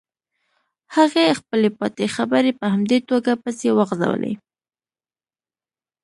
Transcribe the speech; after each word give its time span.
هغې 0.95 1.37
خپلې 1.39 1.69
پاتې 1.79 2.05
خبرې 2.15 2.51
په 2.59 2.65
همدې 2.73 2.99
توګه 3.09 3.31
پسې 3.43 3.69
وغزولې. 3.77 4.33